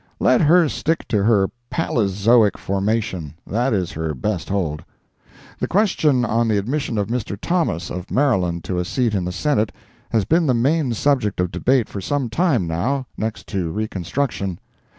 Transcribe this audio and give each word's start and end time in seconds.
Let 0.19 0.41
her 0.41 0.67
stick 0.67 1.07
to 1.09 1.23
her 1.25 1.51
palezoic 1.69 2.57
formation. 2.57 3.35
That 3.45 3.71
is 3.71 3.91
her 3.91 4.15
best 4.15 4.49
hold. 4.49 4.83
The 5.59 5.67
question 5.67 6.25
on 6.25 6.47
the 6.47 6.57
admission 6.57 6.97
of 6.97 7.05
Mr. 7.09 7.37
Thomas, 7.39 7.91
of 7.91 8.09
Maryland, 8.09 8.63
to 8.63 8.79
a 8.79 8.83
seat 8.83 9.13
in 9.13 9.25
the 9.25 9.31
Senate, 9.31 9.71
has 10.09 10.25
been 10.25 10.47
the 10.47 10.55
main 10.55 10.95
subject 10.95 11.39
of 11.39 11.51
debate 11.51 11.87
for 11.87 12.01
some 12.01 12.31
time, 12.31 12.65
now, 12.65 13.05
next 13.15 13.45
to 13.49 13.69
reconstruction. 13.71 14.57